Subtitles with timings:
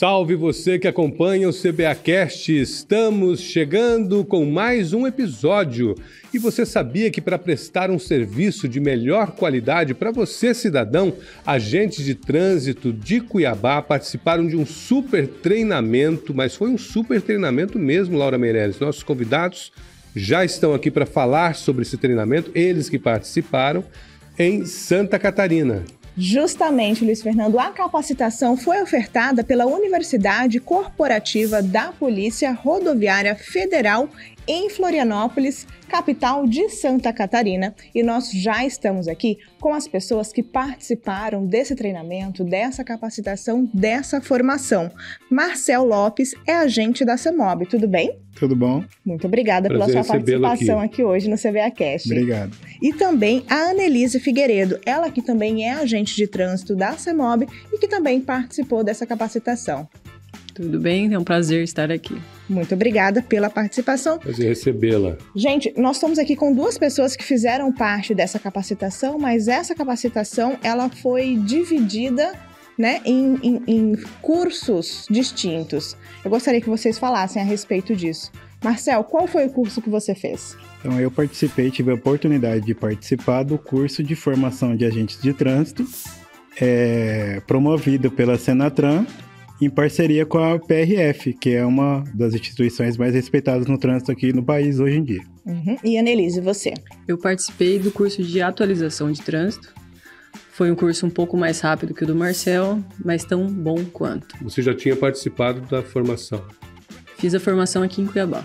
[0.00, 2.58] Salve você que acompanha o CBAcast.
[2.58, 5.94] Estamos chegando com mais um episódio.
[6.32, 11.12] E você sabia que para prestar um serviço de melhor qualidade para você, cidadão,
[11.44, 17.78] agentes de trânsito de Cuiabá participaram de um super treinamento, mas foi um super treinamento
[17.78, 18.80] mesmo, Laura Meirelles.
[18.80, 19.70] Nossos convidados
[20.16, 23.84] já estão aqui para falar sobre esse treinamento, eles que participaram
[24.38, 25.84] em Santa Catarina.
[26.22, 34.06] Justamente, Luiz Fernando, a capacitação foi ofertada pela Universidade Corporativa da Polícia Rodoviária Federal
[34.46, 40.42] em Florianópolis, capital de Santa Catarina, e nós já estamos aqui com as pessoas que
[40.42, 44.90] participaram desse treinamento, dessa capacitação, dessa formação.
[45.30, 48.18] Marcel Lopes é agente da CEMOB, tudo bem?
[48.36, 48.84] Tudo bom?
[49.04, 50.94] Muito obrigada Prazer pela sua participação aqui.
[50.94, 51.04] aqui.
[51.04, 52.10] hoje no CVA Cast.
[52.10, 52.56] Obrigado.
[52.80, 57.78] E também a Annelise Figueiredo, ela que também é agente de trânsito da CEMOB e
[57.78, 59.88] que também participou dessa capacitação.
[60.54, 61.12] Tudo bem?
[61.12, 62.20] É um prazer estar aqui.
[62.48, 64.18] Muito obrigada pela participação.
[64.18, 65.16] Prazer recebê-la.
[65.34, 70.58] Gente, nós estamos aqui com duas pessoas que fizeram parte dessa capacitação, mas essa capacitação
[70.62, 72.32] ela foi dividida
[72.76, 75.96] né, em, em, em cursos distintos.
[76.24, 78.32] Eu gostaria que vocês falassem a respeito disso.
[78.62, 80.56] Marcel, qual foi o curso que você fez?
[80.80, 85.32] Então, eu participei, tive a oportunidade de participar do curso de formação de agentes de
[85.32, 85.86] trânsito,
[86.60, 89.06] é, promovido pela Senatran,
[89.60, 94.32] em parceria com a PRF, que é uma das instituições mais respeitadas no trânsito aqui
[94.32, 95.22] no país hoje em dia.
[95.44, 95.76] Uhum.
[95.84, 96.72] E Annelise, você?
[97.06, 99.72] Eu participei do curso de atualização de trânsito.
[100.52, 104.26] Foi um curso um pouco mais rápido que o do Marcel, mas tão bom quanto.
[104.42, 106.42] Você já tinha participado da formação.
[107.16, 108.44] Fiz a formação aqui em Cuiabá.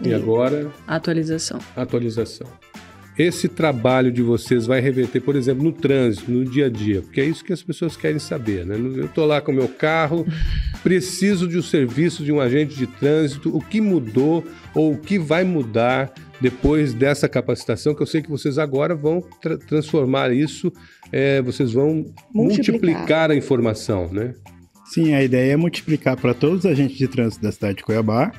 [0.00, 1.58] E agora, Atualização.
[1.74, 2.46] atualização.
[3.18, 7.20] Esse trabalho de vocês vai reverter, por exemplo, no trânsito, no dia a dia, porque
[7.20, 8.76] é isso que as pessoas querem saber, né?
[8.76, 10.24] Eu estou lá com o meu carro,
[10.84, 15.18] preciso de um serviço de um agente de trânsito, o que mudou ou o que
[15.18, 20.72] vai mudar depois dessa capacitação, que eu sei que vocês agora vão tra- transformar isso,
[21.10, 22.72] é, vocês vão Multiplicar.
[22.80, 24.34] multiplicar a informação, né?
[24.86, 28.30] Sim, a ideia é multiplicar para todos os agentes de trânsito da cidade de Cuiabá,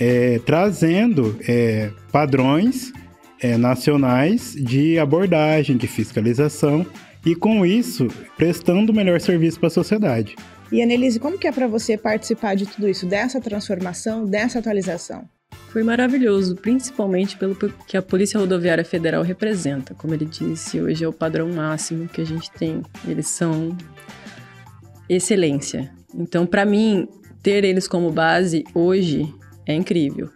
[0.00, 2.90] é, trazendo é, padrões
[3.44, 6.86] é, nacionais de abordagem, de fiscalização,
[7.26, 10.34] e com isso, prestando o melhor serviço para a sociedade.
[10.72, 15.28] E Annelise, como que é para você participar de tudo isso, dessa transformação, dessa atualização?
[15.68, 17.54] Foi maravilhoso, principalmente pelo
[17.86, 19.94] que a Polícia Rodoviária Federal representa.
[19.94, 22.80] Como ele disse, hoje é o padrão máximo que a gente tem.
[23.06, 23.76] Eles são
[25.06, 25.92] excelência.
[26.14, 27.06] Então, para mim,
[27.42, 29.30] ter eles como base hoje
[29.66, 30.30] é incrível.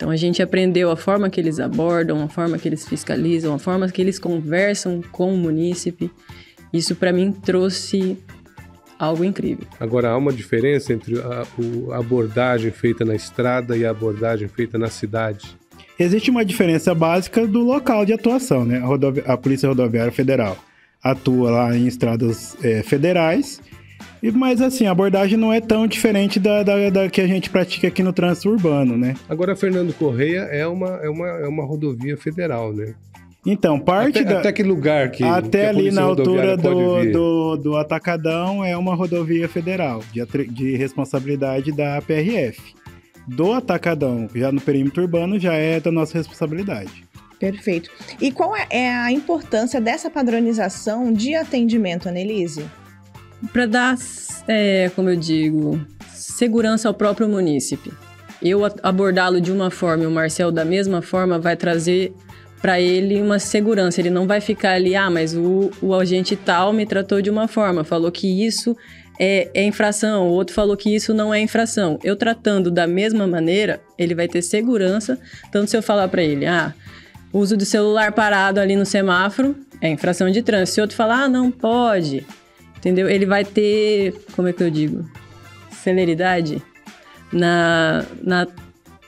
[0.00, 3.58] Então, a gente aprendeu a forma que eles abordam, a forma que eles fiscalizam, a
[3.58, 6.10] forma que eles conversam com o munícipe.
[6.72, 8.16] Isso, para mim, trouxe
[8.98, 9.66] algo incrível.
[9.78, 11.44] Agora, há uma diferença entre a,
[11.92, 15.54] a abordagem feita na estrada e a abordagem feita na cidade?
[15.98, 18.78] Existe uma diferença básica do local de atuação, né?
[18.78, 20.56] A, rodovi- a Polícia Rodoviária Federal
[21.02, 23.60] atua lá em estradas eh, federais,
[24.34, 27.88] mas assim, a abordagem não é tão diferente da, da- da que a gente pratica
[27.88, 29.14] aqui no trânsito urbano, né?
[29.28, 32.94] Agora, Fernando Correia é uma, é uma, é uma rodovia federal, né?
[33.46, 34.38] Então, parte Até, da...
[34.40, 35.24] até que lugar que.
[35.24, 40.76] Até que ali na altura do, do, do Atacadão é uma rodovia federal de, de
[40.76, 42.60] responsabilidade da PRF.
[43.26, 47.04] Do Atacadão, já no perímetro urbano, já é da nossa responsabilidade.
[47.38, 47.90] Perfeito.
[48.20, 52.64] E qual é- é a importância dessa padronização de atendimento, Annelise?
[53.52, 53.96] Para dar,
[54.46, 55.80] é, como eu digo,
[56.12, 57.92] segurança ao próprio munícipe.
[58.42, 62.12] Eu abordá-lo de uma forma e o Marcel da mesma forma vai trazer
[62.60, 64.00] para ele uma segurança.
[64.00, 67.48] Ele não vai ficar ali, ah, mas o, o agente tal me tratou de uma
[67.48, 68.76] forma, falou que isso
[69.18, 71.98] é, é infração, o outro falou que isso não é infração.
[72.02, 75.18] Eu tratando da mesma maneira, ele vai ter segurança.
[75.52, 76.72] Tanto se eu falar para ele, ah,
[77.32, 80.74] uso do celular parado ali no semáforo é infração de trânsito.
[80.74, 82.26] Se outro falar, ah, não pode,
[82.80, 83.08] entendeu?
[83.08, 85.08] Ele vai ter, como é que eu digo,
[85.70, 86.60] celeridade
[87.32, 88.46] na, na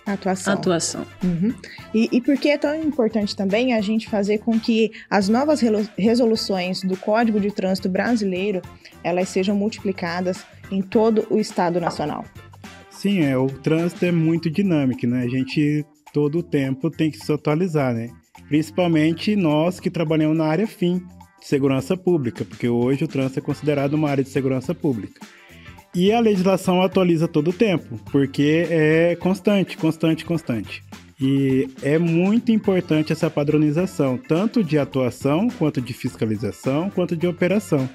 [0.05, 0.55] Atuação.
[0.55, 1.07] atuação.
[1.23, 1.55] Uhum.
[1.95, 5.61] E, e por que é tão importante também a gente fazer com que as novas
[5.97, 8.61] resoluções do Código de Trânsito Brasileiro
[9.05, 12.25] elas sejam multiplicadas em todo o Estado Nacional?
[12.91, 15.23] Sim, é, o trânsito é muito dinâmico, né?
[15.23, 18.11] A gente todo o tempo tem que se atualizar, né?
[18.49, 21.01] Principalmente nós que trabalhamos na área fim
[21.43, 25.21] segurança pública, porque hoje o trânsito é considerado uma área de segurança pública.
[25.95, 30.83] E a legislação atualiza todo o tempo, porque é constante, constante, constante.
[31.21, 37.89] E é muito importante essa padronização, tanto de atuação, quanto de fiscalização, quanto de operação,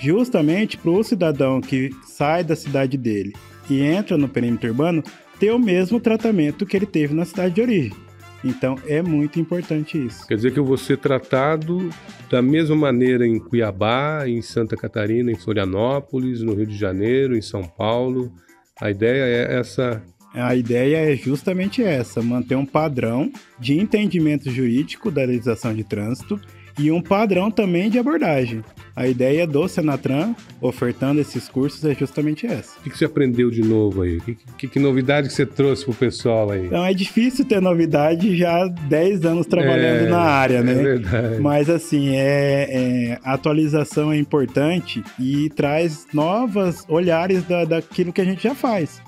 [0.00, 3.34] justamente para o cidadão que sai da cidade dele
[3.68, 5.02] e entra no perímetro urbano
[5.38, 8.07] ter o mesmo tratamento que ele teve na cidade de origem.
[8.44, 10.26] Então é muito importante isso.
[10.26, 11.90] Quer dizer que eu vou ser tratado
[12.30, 17.42] da mesma maneira em Cuiabá, em Santa Catarina, em Florianópolis, no Rio de Janeiro, em
[17.42, 18.32] São Paulo.
[18.80, 20.02] A ideia é essa.
[20.34, 26.40] A ideia é justamente essa: manter um padrão de entendimento jurídico da legislação de trânsito
[26.78, 28.62] e um padrão também de abordagem.
[28.94, 32.78] A ideia do Senatran, ofertando esses cursos, é justamente essa.
[32.80, 34.20] O que, você aprendeu de novo aí?
[34.20, 36.66] Que, que, que novidade que você trouxe pro pessoal aí?
[36.66, 40.72] Então, é difícil ter novidade já há 10 anos trabalhando é, na área, né?
[40.72, 41.40] É verdade.
[41.40, 48.20] Mas, assim, é, é, a atualização é importante e traz novos olhares da, daquilo que
[48.20, 49.00] a gente já faz,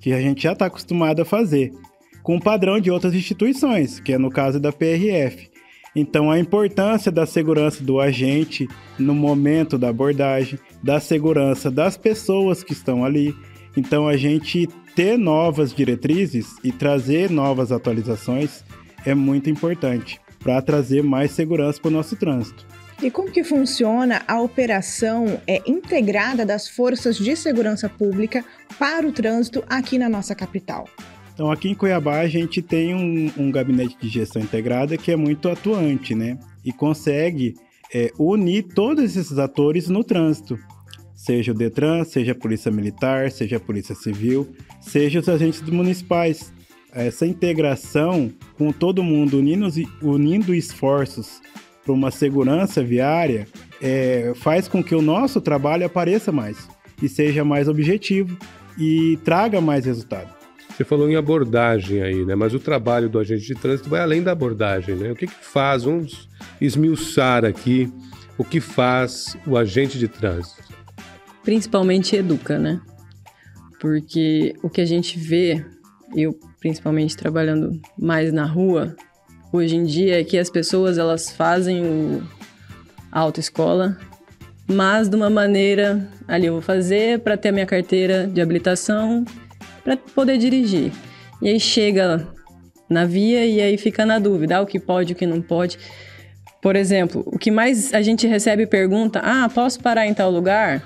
[0.00, 1.72] que a gente já está acostumado a fazer,
[2.22, 5.48] com o padrão de outras instituições, que é no caso da PRF.
[5.94, 8.68] Então, a importância da segurança do agente
[8.98, 13.34] no momento da abordagem, da segurança das pessoas que estão ali.
[13.76, 18.64] Então, a gente ter novas diretrizes e trazer novas atualizações
[19.04, 22.66] é muito importante para trazer mais segurança para o nosso trânsito.
[23.00, 28.44] E como que funciona a operação é, integrada das forças de segurança pública
[28.76, 30.88] para o trânsito aqui na nossa capital?
[31.38, 35.14] Então, aqui em Cuiabá, a gente tem um, um gabinete de gestão integrada que é
[35.14, 36.36] muito atuante, né?
[36.64, 37.54] E consegue
[37.94, 40.58] é, unir todos esses atores no trânsito.
[41.14, 44.48] Seja o Detran, seja a Polícia Militar, seja a Polícia Civil,
[44.80, 46.52] seja os agentes municipais.
[46.92, 49.68] Essa integração com todo mundo, unindo,
[50.02, 51.40] unindo esforços
[51.84, 53.46] para uma segurança viária,
[53.80, 56.68] é, faz com que o nosso trabalho apareça mais
[57.00, 58.36] e seja mais objetivo
[58.76, 60.37] e traga mais resultado.
[60.78, 62.36] Você falou em abordagem aí, né?
[62.36, 65.10] Mas o trabalho do agente de trânsito vai além da abordagem, né?
[65.10, 65.82] O que, que faz?
[65.82, 66.28] Vamos
[66.60, 67.92] esmiuçar aqui
[68.38, 70.62] o que faz o agente de trânsito.
[71.42, 72.80] Principalmente educa, né?
[73.80, 75.66] Porque o que a gente vê,
[76.14, 78.94] eu principalmente trabalhando mais na rua,
[79.52, 82.22] hoje em dia é que as pessoas elas fazem o
[83.10, 83.98] a autoescola,
[84.68, 89.24] mas de uma maneira ali eu vou fazer para ter a minha carteira de habilitação
[89.96, 90.92] para poder dirigir.
[91.40, 92.26] E aí chega
[92.88, 95.78] na via e aí fica na dúvida, ah, o que pode, o que não pode.
[96.60, 100.82] Por exemplo, o que mais a gente recebe pergunta: "Ah, posso parar em tal lugar?"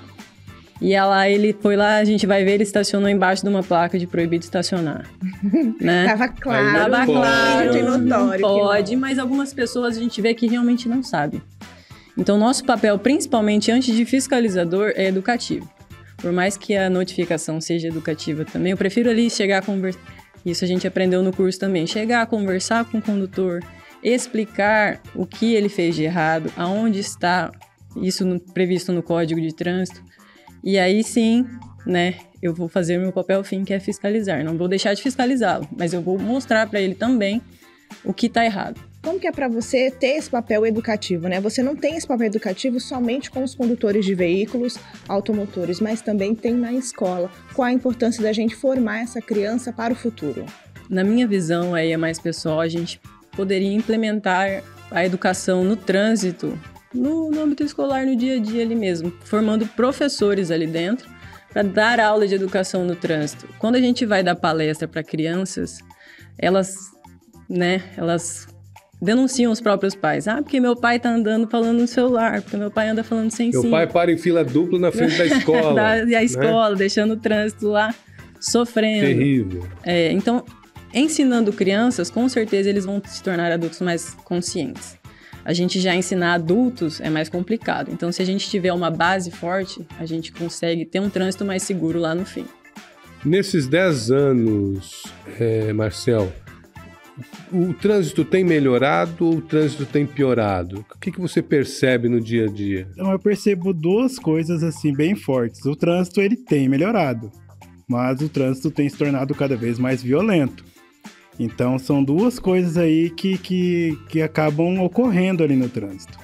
[0.81, 3.97] E ela, ele foi lá, a gente vai ver, ele estacionou embaixo de uma placa
[3.97, 5.09] de proibido estacionar.
[5.79, 6.05] né?
[6.07, 6.91] Tava claro.
[6.91, 7.99] Tava claro.
[8.07, 11.41] Notório pode, mas algumas pessoas a gente vê que realmente não sabe.
[12.17, 15.67] Então, nosso papel, principalmente antes de fiscalizador, é educativo.
[16.23, 19.99] Por mais que a notificação seja educativa também, eu prefiro ali chegar a conversar.
[20.45, 21.85] Isso a gente aprendeu no curso também.
[21.85, 23.59] Chegar a conversar com o condutor,
[24.01, 27.51] explicar o que ele fez de errado, aonde está
[27.97, 30.01] isso no, previsto no código de trânsito.
[30.63, 31.45] E aí sim,
[31.85, 34.45] né, eu vou fazer meu papel fim, que é fiscalizar.
[34.45, 37.41] Não vou deixar de fiscalizá-lo, mas eu vou mostrar para ele também
[38.05, 38.79] o que está errado.
[39.03, 41.41] Como que é para você ter esse papel educativo, né?
[41.41, 44.77] Você não tem esse papel educativo somente com os condutores de veículos
[45.09, 47.29] automotores, mas também tem na escola.
[47.53, 50.45] Qual a importância da gente formar essa criança para o futuro?
[50.89, 53.01] Na minha visão, aí é mais pessoal, a gente
[53.35, 56.57] poderia implementar a educação no trânsito,
[56.93, 61.09] no, no âmbito escolar, no dia a dia ali mesmo, formando professores ali dentro
[61.51, 63.49] para dar aula de educação no trânsito.
[63.59, 65.79] Quando a gente vai dar palestra para crianças,
[66.37, 66.91] elas,
[67.49, 68.47] né, elas
[69.03, 70.27] denunciam os próprios pais.
[70.27, 73.51] Ah, porque meu pai tá andando falando no celular, porque meu pai anda falando sem
[73.51, 73.69] meu sim.
[73.69, 75.73] Pai para em fila dupla na frente da escola.
[75.75, 76.23] da, e a né?
[76.23, 77.93] escola, deixando o trânsito lá
[78.39, 79.05] sofrendo.
[79.05, 79.67] Terrível.
[79.83, 80.43] É, então,
[80.93, 84.97] ensinando crianças, com certeza eles vão se tornar adultos mais conscientes.
[85.45, 87.91] A gente já ensinar adultos é mais complicado.
[87.91, 91.63] Então, se a gente tiver uma base forte, a gente consegue ter um trânsito mais
[91.63, 92.45] seguro lá no fim.
[93.25, 95.03] Nesses 10 anos,
[95.39, 96.31] é, Marcel,
[97.53, 100.83] o trânsito tem melhorado ou o trânsito tem piorado?
[100.93, 102.87] O que, que você percebe no dia a dia?
[102.91, 105.63] Então, eu percebo duas coisas assim bem fortes.
[105.65, 107.31] O trânsito ele tem melhorado,
[107.87, 110.65] mas o trânsito tem se tornado cada vez mais violento.
[111.39, 116.17] Então são duas coisas aí que, que, que acabam ocorrendo ali no trânsito.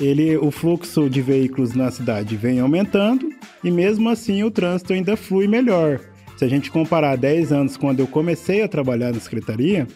[0.00, 3.30] Ele, o fluxo de veículos na cidade vem aumentando
[3.64, 6.00] e mesmo assim o trânsito ainda flui melhor.
[6.36, 9.86] Se a gente comparar 10 anos quando eu comecei a trabalhar na secretaria,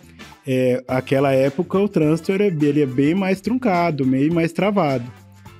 [0.46, 5.04] é, aquela época o trânsito era, ele é bem mais truncado, meio mais travado.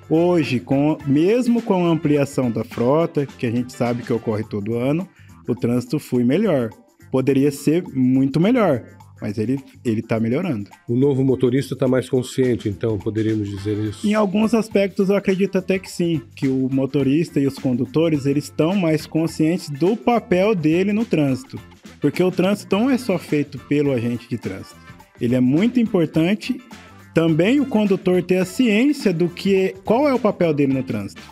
[0.08, 4.76] Hoje, com, mesmo com a ampliação da frota, que a gente sabe que ocorre todo
[4.76, 5.06] ano,
[5.46, 6.70] o trânsito flui melhor.
[7.12, 8.82] Poderia ser muito melhor,
[9.20, 10.70] mas ele ele está melhorando.
[10.88, 14.06] O novo motorista está mais consciente, então poderíamos dizer isso.
[14.06, 18.44] Em alguns aspectos eu acredito até que sim, que o motorista e os condutores eles
[18.44, 21.58] estão mais conscientes do papel dele no trânsito,
[22.00, 24.80] porque o trânsito não é só feito pelo agente de trânsito.
[25.20, 26.60] Ele é muito importante
[27.14, 31.22] também o condutor ter a ciência do que qual é o papel dele no trânsito.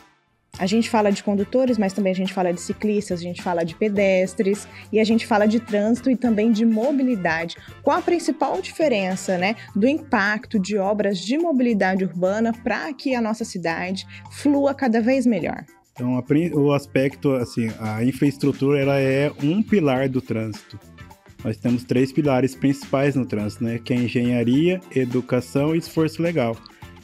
[0.58, 3.64] A gente fala de condutores, mas também a gente fala de ciclistas, a gente fala
[3.64, 7.56] de pedestres e a gente fala de trânsito e também de mobilidade.
[7.82, 13.20] Qual a principal diferença, né, do impacto de obras de mobilidade urbana para que a
[13.20, 15.64] nossa cidade flua cada vez melhor?
[15.92, 16.22] Então,
[16.54, 20.78] o aspecto, assim, a infraestrutura, ela é um pilar do trânsito.
[21.44, 26.56] Nós temos três pilares principais no trânsito, né, que é engenharia, educação e esforço legal.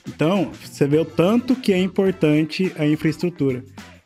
[0.07, 3.65] Então, você vê o tanto que é importante a infraestrutura.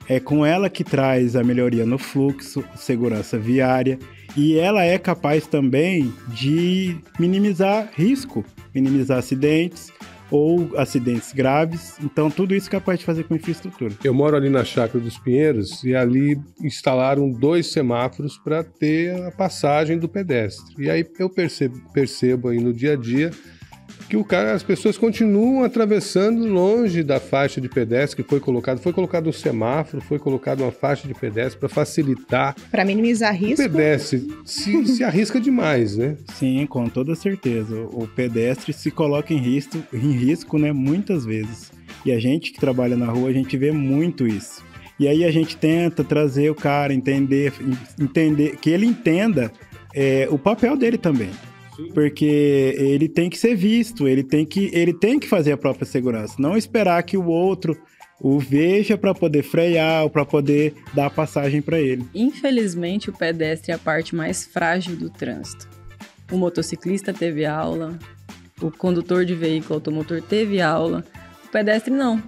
[0.08, 3.98] É com ela que traz a melhoria no fluxo, segurança viária,
[4.36, 9.92] e ela é capaz também de minimizar risco, minimizar acidentes
[10.30, 11.96] ou acidentes graves.
[12.02, 13.94] Então, tudo isso é capaz de fazer com infraestrutura.
[14.04, 19.30] Eu moro ali na Chácara dos Pinheiros e ali instalaram dois semáforos para ter a
[19.30, 20.74] passagem do pedestre.
[20.78, 23.30] E aí eu percebo, percebo aí no dia a dia
[24.08, 28.78] que o cara, as pessoas continuam atravessando longe da faixa de pedestre que foi colocado.
[28.78, 32.54] Foi colocado um semáforo, foi colocado uma faixa de pedestre para facilitar.
[32.70, 33.62] Para minimizar risco.
[33.62, 36.16] O pedestre se, se, arrisca demais, né?
[36.34, 37.76] Sim, com toda certeza.
[37.92, 41.70] O pedestre se coloca em risco, em risco, né, muitas vezes.
[42.04, 44.62] E a gente que trabalha na rua, a gente vê muito isso.
[44.98, 47.52] E aí a gente tenta trazer o cara, entender,
[48.00, 49.52] entender que ele entenda
[49.94, 51.30] é, o papel dele também.
[51.94, 55.86] Porque ele tem que ser visto, ele tem que, ele tem que fazer a própria
[55.86, 57.76] segurança, não esperar que o outro
[58.20, 62.04] o veja para poder frear ou para poder dar passagem para ele.
[62.14, 65.68] Infelizmente, o pedestre é a parte mais frágil do trânsito.
[66.30, 67.98] O motociclista teve aula,
[68.60, 71.04] o condutor de veículo automotor teve aula,
[71.44, 72.22] o pedestre não.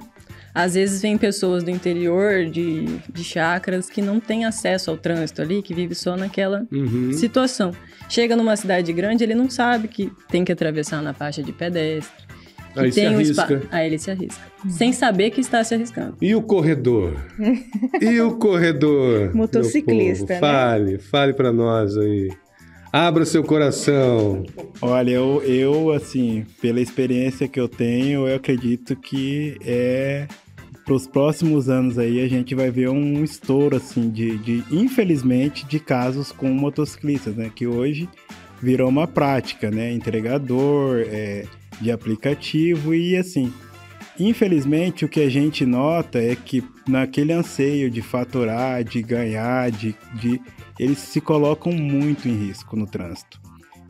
[0.55, 5.43] Às vezes vem pessoas do interior de, de chácaras que não têm acesso ao trânsito
[5.43, 7.13] ali, que vive só naquela uhum.
[7.13, 7.73] situação.
[8.09, 12.31] Chega numa cidade grande, ele não sabe que tem que atravessar na faixa de pedestre.
[12.73, 13.63] Que Aí tem se um arrisca.
[13.71, 14.43] Aí ele se arrisca.
[14.69, 16.17] Sem saber que está se arriscando.
[16.21, 17.17] E o corredor?
[18.01, 19.35] e o corredor?
[19.35, 20.35] Motociclista.
[20.35, 20.41] Né?
[20.41, 22.31] Fale, fale para nós aí.
[22.93, 24.45] Abra seu coração.
[24.83, 30.27] Olha, eu, eu, assim, pela experiência que eu tenho, eu acredito que é
[30.85, 35.65] para os próximos anos aí a gente vai ver um estouro assim de, de infelizmente
[35.65, 37.49] de casos com motociclistas, né?
[37.55, 38.09] Que hoje
[38.61, 39.93] virou uma prática, né?
[39.93, 41.45] Entregador é,
[41.81, 43.53] de aplicativo e assim.
[44.19, 49.95] Infelizmente, o que a gente nota é que naquele anseio de faturar, de ganhar, de,
[50.15, 50.41] de
[50.81, 53.39] eles se colocam muito em risco no trânsito.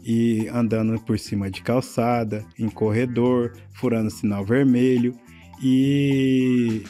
[0.04, 5.14] E andando por cima de calçada, em corredor, furando sinal vermelho
[5.62, 6.82] e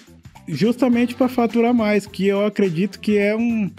[0.49, 3.71] justamente para faturar mais, que eu acredito que é um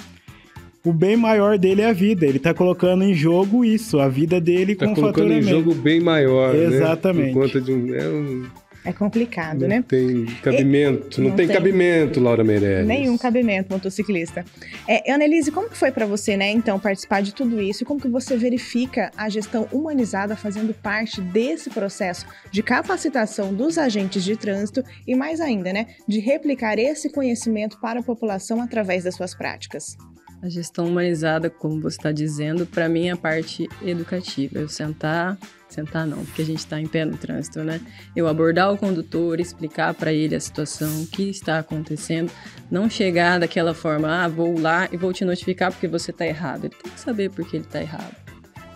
[0.84, 2.26] o bem maior dele é a vida.
[2.26, 5.40] Ele está colocando em jogo isso, a vida dele tá com faturamento.
[5.40, 7.28] Está colocando em jogo bem maior, Exatamente.
[7.28, 7.34] Né?
[7.34, 8.46] Por conta de um, é um
[8.84, 9.84] é complicado, não né?
[9.88, 12.88] Tem cabimento, não, não tem, tem, cabimento, Laura Meirelles.
[12.88, 14.44] Nenhum cabimento, motociclista.
[14.88, 17.84] É, Annelise, como que foi para você, né, então, participar de tudo isso?
[17.84, 23.78] E como que você verifica a gestão humanizada fazendo parte desse processo de capacitação dos
[23.78, 29.04] agentes de trânsito e, mais ainda, né, de replicar esse conhecimento para a população através
[29.04, 29.96] das suas práticas?
[30.42, 34.58] A gestão humanizada, como você está dizendo, para mim é a parte educativa.
[34.58, 35.38] Eu sentar,
[35.70, 37.80] sentar não, porque a gente está em pé no trânsito, né?
[38.16, 42.32] Eu abordar o condutor, explicar para ele a situação, o que está acontecendo,
[42.72, 46.66] não chegar daquela forma, ah, vou lá e vou te notificar porque você está errado.
[46.66, 48.16] Ele tem que saber por que ele está errado.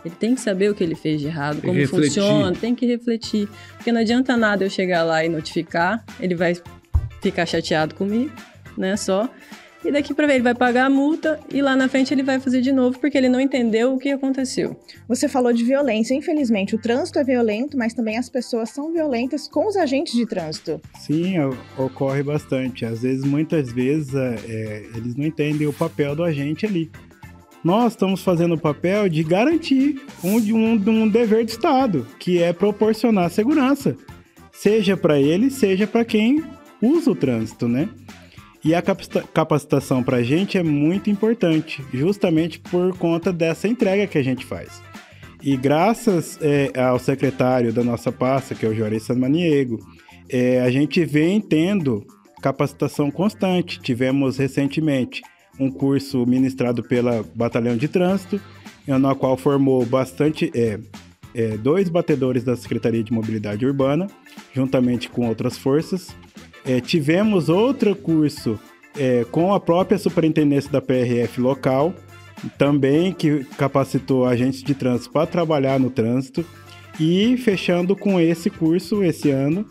[0.06, 2.22] Ele tem que saber o que ele fez de errado, como refletir.
[2.22, 3.50] funciona, tem que refletir.
[3.76, 6.56] Porque não adianta nada eu chegar lá e notificar, ele vai
[7.24, 8.32] ficar chateado comigo,
[8.78, 8.96] né?
[8.96, 9.28] Só
[9.86, 12.40] e daqui para ver ele vai pagar a multa e lá na frente ele vai
[12.40, 14.76] fazer de novo porque ele não entendeu o que aconteceu.
[15.08, 19.48] Você falou de violência, infelizmente o trânsito é violento, mas também as pessoas são violentas
[19.48, 20.82] com os agentes de trânsito.
[21.00, 21.36] Sim,
[21.78, 22.84] ocorre bastante.
[22.86, 26.90] Às vezes, muitas vezes, é, é, eles não entendem o papel do agente ali.
[27.64, 32.54] Nós estamos fazendo o papel de garantir um, um, um dever de Estado, que é
[32.54, 33.96] proporcionar segurança,
[34.52, 36.44] seja para ele, seja para quem
[36.82, 37.90] usa o trânsito, né?
[38.66, 44.18] E a capacitação para a gente é muito importante, justamente por conta dessa entrega que
[44.18, 44.82] a gente faz.
[45.40, 49.78] E graças é, ao secretário da nossa pasta, que é o Juarez Samaniego,
[50.28, 52.04] é, a gente vem tendo
[52.42, 53.80] capacitação constante.
[53.80, 55.22] Tivemos recentemente
[55.60, 58.42] um curso ministrado pela Batalhão de Trânsito,
[58.88, 60.80] no qual formou bastante, é,
[61.36, 64.08] é, dois batedores da Secretaria de Mobilidade Urbana,
[64.56, 66.16] juntamente com outras forças.
[66.66, 68.60] É, tivemos outro curso
[68.98, 71.94] é, com a própria superintendência da PRF local,
[72.58, 76.46] também que capacitou agentes de trânsito para trabalhar no trânsito.
[77.00, 79.68] E fechando com esse curso esse ano,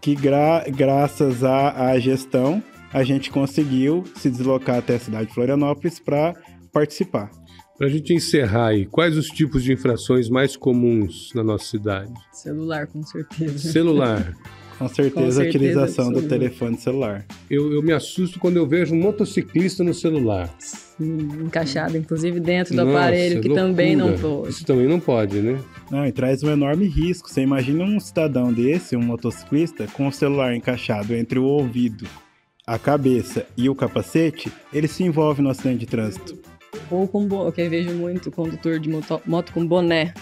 [0.00, 5.34] que gra graças à, à gestão a gente conseguiu se deslocar até a cidade de
[5.34, 6.32] Florianópolis para
[6.72, 7.28] participar.
[7.76, 12.12] Para a gente encerrar aí, quais os tipos de infrações mais comuns na nossa cidade?
[12.32, 13.58] Celular, com certeza.
[13.72, 14.32] Celular.
[14.88, 17.24] Com certeza, a utilização do telefone celular.
[17.50, 20.54] Eu, eu, me assusto quando eu vejo um motociclista no celular.
[20.58, 23.68] Sim, encaixado, inclusive dentro do Nossa, aparelho, que loucura.
[23.68, 24.50] também não pode.
[24.50, 25.58] Isso também não pode, né?
[25.90, 27.28] Não, e traz um enorme risco.
[27.28, 32.06] Você imagina um cidadão desse, um motociclista, com o celular encaixado entre o ouvido,
[32.66, 36.38] a cabeça e o capacete, ele se envolve no acidente de trânsito.
[36.90, 40.12] Ou com, o que eu vejo muito, condutor de moto, moto com boné.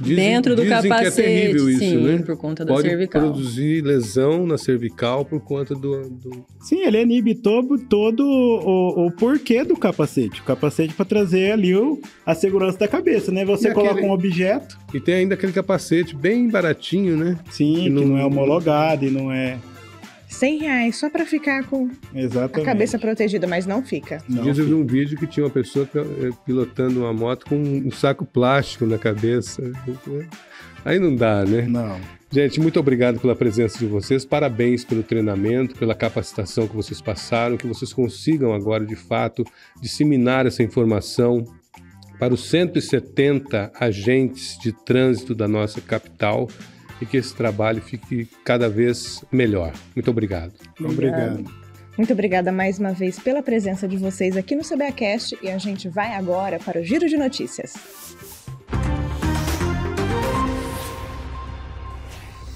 [0.00, 2.18] Dizem, dentro do capacete, que é terrível isso, sim, né?
[2.18, 3.22] por conta da Pode cervical.
[3.22, 6.08] produzir lesão na cervical por conta do...
[6.08, 6.44] do...
[6.60, 10.40] Sim, ele inibe todo, todo o, o, porquê do capacete.
[10.40, 13.44] O capacete para trazer ali o, a segurança da cabeça, né?
[13.44, 14.08] Você e coloca aquele...
[14.08, 14.78] um objeto...
[14.92, 17.38] E tem ainda aquele capacete bem baratinho, né?
[17.50, 19.58] Sim, que não, que não é homologado e não é...
[20.34, 22.60] 100 reais só para ficar com Exatamente.
[22.60, 24.22] a cabeça protegida, mas não fica.
[24.28, 27.56] Não Dias eu vi um vídeo que tinha uma pessoa eh, pilotando uma moto com
[27.56, 29.62] um saco plástico na cabeça.
[30.84, 31.62] Aí não dá, né?
[31.62, 31.98] Não.
[32.30, 34.24] Gente, muito obrigado pela presença de vocês.
[34.24, 39.44] Parabéns pelo treinamento, pela capacitação que vocês passaram, que vocês consigam agora, de fato,
[39.80, 41.44] disseminar essa informação
[42.18, 46.48] para os 170 agentes de trânsito da nossa capital
[47.00, 49.72] e que esse trabalho fique cada vez melhor.
[49.94, 50.52] Muito obrigado.
[50.80, 51.44] Obrigado.
[51.96, 55.88] Muito obrigada mais uma vez pela presença de vocês aqui no CBAcast e a gente
[55.88, 57.74] vai agora para o Giro de Notícias.